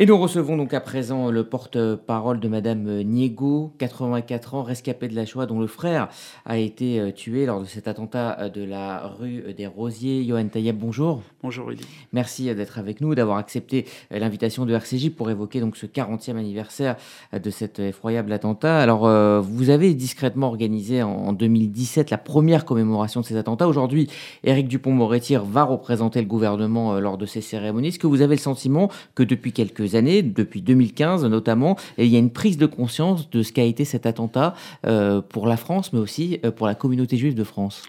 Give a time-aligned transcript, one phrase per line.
[0.00, 5.14] Et nous recevons donc à présent le porte-parole de Madame Niego, 84 ans, rescapée de
[5.14, 6.08] la Shoah, dont le frère
[6.44, 10.24] a été euh, tué lors de cet attentat euh, de la rue des Rosiers.
[10.24, 11.22] Johan Tayeb, bonjour.
[11.44, 11.84] Bonjour Rudy.
[12.12, 16.38] Merci euh, d'être avec nous, d'avoir accepté l'invitation de RCJ pour évoquer donc ce 40e
[16.38, 16.96] anniversaire
[17.32, 18.78] de cet effroyable attentat.
[18.78, 19.08] Alors,
[19.42, 23.68] vous avez discrètement organisé en 2017 la première commémoration de ces attentats.
[23.68, 24.10] Aujourd'hui,
[24.42, 27.88] Éric Dupont-Moretti va représenter le gouvernement lors de ces cérémonies.
[27.88, 32.12] Est-ce que vous avez le sentiment que depuis quelques années, depuis 2015 notamment, et il
[32.12, 34.54] y a une prise de conscience de ce qu'a été cet attentat
[34.86, 37.82] euh, pour la France, mais aussi euh, pour la communauté juive de France.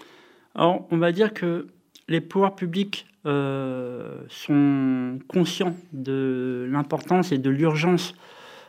[0.54, 1.66] Alors, on va dire que
[2.08, 8.14] les pouvoirs publics euh, sont conscients de l'importance et de l'urgence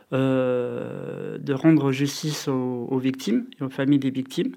[0.10, 4.54] de rendre justice aux, aux, victimes et aux familles des victimes,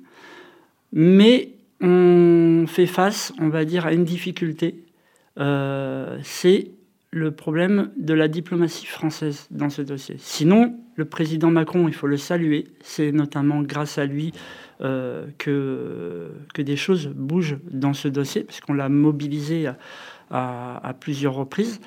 [0.93, 4.85] mais on fait face, on va dire, à une difficulté.
[5.37, 6.71] c'est
[7.13, 10.17] le problème de la diplomatie française dans ce dossier.
[10.19, 14.33] Sinon, le président Macron, il faut le saluer, c'est notamment grâce à lui
[14.81, 19.69] euh, que, des choses bougent dans ce dossier, parce qu'on l'a mobilisé
[20.31, 21.81] à, plusieurs reprises.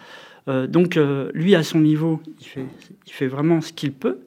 [0.50, 2.22] Euh, donc euh, lui, à son niveau,
[2.56, 4.20] il fait vraiment ce qu'il peut.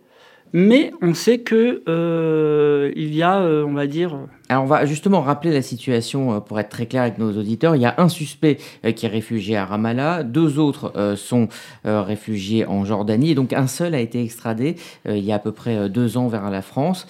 [0.59, 4.19] Mais on sait que euh, il y a, euh, on va dire.
[4.49, 7.77] Alors on va justement rappeler la situation euh, pour être très clair avec nos auditeurs.
[7.77, 8.57] Il y a un suspect
[8.97, 11.49] qui est réfugié à Ramallah, deux autres sont
[11.85, 15.53] réfugiés en Jordanie, et donc un seul a été extradé il y a à peu
[15.53, 17.07] près deux ans vers la France.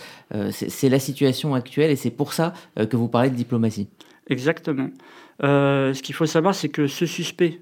[0.50, 3.86] c'est la situation actuelle et c'est pour ça que vous parlez de diplomatie.
[4.28, 4.88] Exactement.
[5.42, 7.60] ce qu'il faut savoir, c'est que ce suspect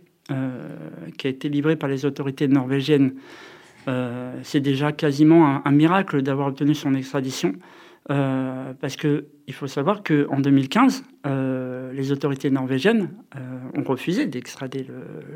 [1.18, 3.12] qui a été livré par les autorités norvégiennes
[3.88, 7.54] euh, c'est déjà quasiment un, miracle d'avoir obtenu son extradition.
[8.10, 13.08] Euh, parce qu'il faut savoir qu'en 2015, euh, les autorités norvégiennes
[13.74, 14.86] ont refusé d'extrader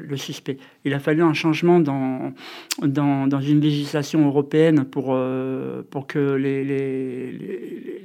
[0.07, 0.59] le, suspect.
[0.85, 2.35] Il a fallu un changement dans,
[2.83, 5.19] dans, une législation européenne pour,
[5.91, 6.63] pour que les,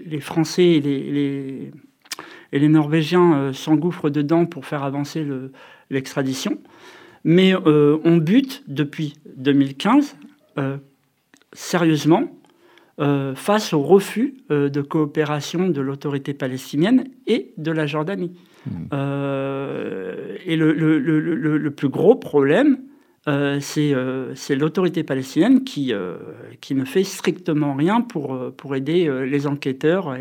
[0.05, 1.71] les, Français et les,
[2.53, 5.27] et les Norvégiens s'engouffrent dedans pour faire avancer
[5.89, 6.57] l'extradition.
[7.25, 10.15] Mais on bute depuis 2015
[10.57, 10.77] euh,
[11.53, 12.39] sérieusement
[12.99, 18.31] euh, face au refus euh, de coopération de l'autorité palestinienne et de la Jordanie.
[18.65, 18.85] Hmm.
[20.45, 22.77] et le, le, plus gros problème,
[23.29, 26.17] euh, euh, c'est l'autorité palestinienne qui, euh,
[26.59, 30.15] qui ne fait strictement rien pour, pour aider les enquêteurs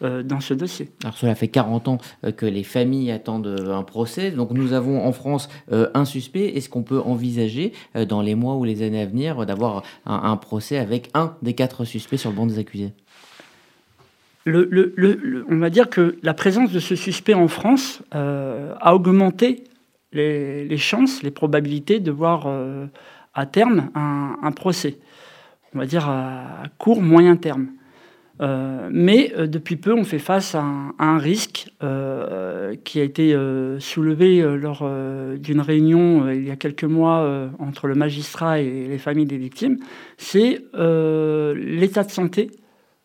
[0.00, 0.88] dans ce dossier.
[1.04, 1.98] Alors cela fait 40 ans
[2.36, 4.30] que les familles attendent un procès.
[4.30, 6.56] Donc nous avons en France un suspect.
[6.56, 7.72] Est-ce qu'on peut envisager
[8.08, 11.84] dans les mois ou les années à venir d'avoir un, procès avec un des quatre
[11.84, 12.92] suspects sur le banc des accusés?
[14.44, 19.64] Le, le, on va dire que la présence de ce suspect en France a augmenté
[20.12, 22.86] les, chances, les probabilités de voir euh,
[23.34, 24.98] à terme un, procès,
[25.74, 27.68] on va dire à, court, moyen terme.
[28.40, 31.68] Euh, mais euh, depuis peu, on fait face à un, risque
[32.84, 33.36] qui a été
[33.78, 34.88] soulevé lors
[35.36, 39.78] d'une réunion il y a quelques mois entre le magistrat et les familles des victimes.
[40.16, 42.50] C'est l'état de santé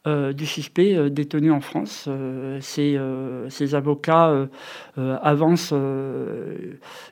[0.08, 2.06] euh, du suspect euh, détenu en France.
[2.08, 4.48] Euh, ces, avocats
[4.96, 5.74] avancent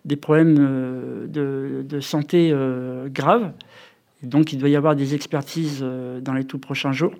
[0.05, 2.53] des problèmes de, santé
[3.07, 3.51] graves.
[4.23, 5.83] donc il doit y avoir des expertises
[6.21, 7.13] dans les tout prochains jours.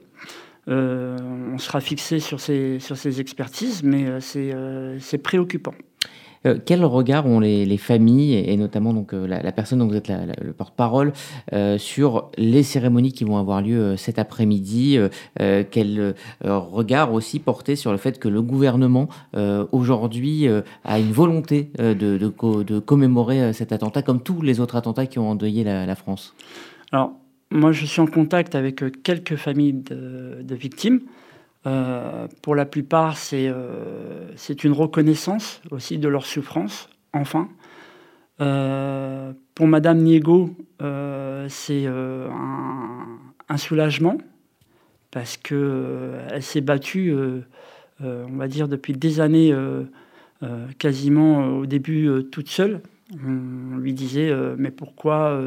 [0.68, 5.74] on sera fixé sur ces expertises, mais c'est préoccupant.
[6.46, 10.10] Euh, quel regard ont les, familles et, notamment donc euh, la, personne dont vous êtes
[10.10, 11.12] le porte-parole
[11.54, 14.98] euh, sur les cérémonies qui vont avoir lieu cet après-midi
[15.38, 19.08] Quel regard aussi porté sur le fait que le gouvernement
[19.72, 20.48] aujourd'hui
[20.84, 25.30] a une volonté de, de, commémorer cet attentat comme tous les autres attentats qui ont
[25.30, 26.34] endeuillé la, France?
[26.92, 27.12] Alors
[27.52, 31.02] moi je suis en contact avec quelques familles de victimes.
[31.66, 37.50] Euh, pour la plupart, euh, c'est une reconnaissance aussi de leur souffrance, enfin.
[38.42, 40.56] Euh, pour Madame Niego,
[41.48, 44.18] c'est un, soulagement
[45.12, 47.16] parce qu'elle s'est battue,
[48.02, 49.56] on va dire, depuis des années,
[50.78, 52.82] quasiment au début toute seule.
[53.26, 55.42] On lui disait, mais pourquoi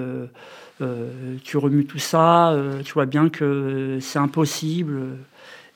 [1.44, 2.56] tu remues tout ça?
[2.82, 5.18] Tu vois bien que c'est impossible.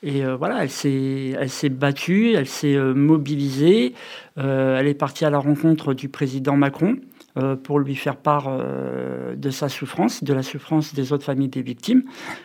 [0.03, 3.93] Et euh, voilà, elle s'est battue, elle s'est euh, mobilisée.
[4.37, 6.97] Euh, elle est partie à la rencontre du président Macron
[7.63, 8.61] pour lui faire part
[9.35, 12.03] de sa souffrance, de la souffrance des autres familles des victimes.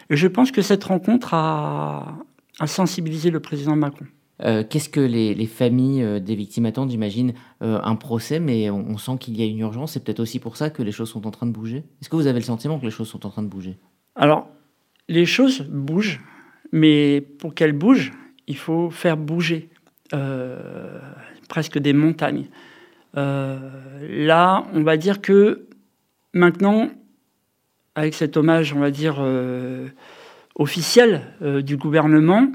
[0.09, 2.17] Et je pense que cette rencontre a,
[2.65, 4.07] sensibilisé le président Macron.
[4.41, 6.91] Qu'est-ce que les, familles des victimes attendent?
[6.91, 9.93] J'imagine un procès, mais on, on sent qu'il y a une urgence.
[9.93, 11.85] C'est peut-être aussi pour ça que les choses sont en train de bouger?
[12.01, 13.77] Est-ce que vous avez le sentiment que les choses sont en train de bouger?
[14.17, 14.49] Alors,
[15.07, 16.23] les choses bougent,
[16.73, 18.13] mais pour qu'elles bougent,
[18.47, 19.69] il faut faire bouger
[21.49, 22.47] presque des montagnes.
[23.15, 25.69] là, on va dire que
[26.33, 26.91] maintenant,
[27.99, 29.89] avec cet hommage, on va dire, euh,
[30.55, 32.47] officiel euh, du gouvernement,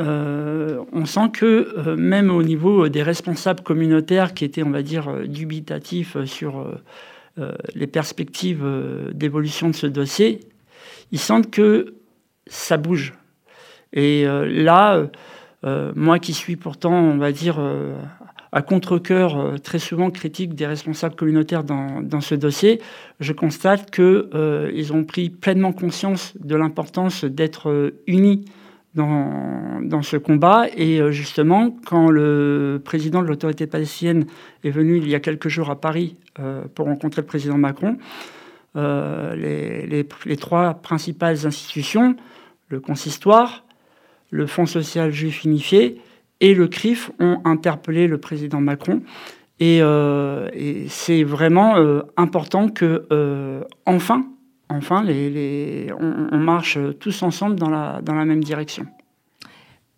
[0.00, 5.26] euh, on sent que même au niveau des responsables communautaires qui étaient, on va dire,
[5.26, 6.66] dubitatifs sur
[7.74, 8.66] les perspectives
[9.12, 10.40] d'évolution de ce dossier,
[11.12, 11.94] ils sentent que
[12.46, 13.14] ça bouge.
[13.92, 15.06] Et là,
[15.94, 17.58] moi qui suis pourtant, on va dire,
[18.52, 22.80] à contre-coeur euh, très souvent critique des responsables communautaires dans, ce dossier,
[23.20, 28.44] je constate qu'ils euh, ont pris pleinement conscience de l'importance d'être euh, unis
[28.94, 30.66] dans, ce combat.
[30.76, 34.26] Et justement, quand le président de l'autorité palestinienne
[34.64, 36.16] est venu il y a quelques jours à Paris
[36.74, 37.98] pour rencontrer le président Macron,
[38.74, 40.06] les,
[40.40, 42.16] trois principales institutions,
[42.68, 43.64] le consistoire,
[44.30, 46.00] le Fonds social juif unifié
[46.40, 49.02] et le CRIF ont interpellé le président Macron.
[49.58, 50.48] Et, euh,
[50.88, 54.24] c'est vraiment euh, important que, euh, enfin,
[54.70, 58.86] enfin on, marche tous ensemble dans la même direction.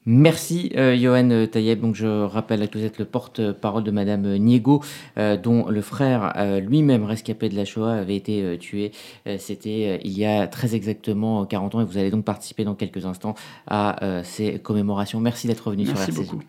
[0.05, 1.81] Merci Johan Tayeb.
[1.81, 4.83] Donc je rappelle que vous êtes le porte-parole de Madame Niego,
[5.17, 8.93] dont le frère lui-même rescapé de la Shoah avait été tué.
[9.39, 13.07] C'était il y a très exactement 40 ans et vous allez donc participer dans quelques
[13.07, 13.35] instants
[13.67, 15.21] à ces commémorations.
[15.21, 16.43] Merci d'être venu Merci sur beaucoup.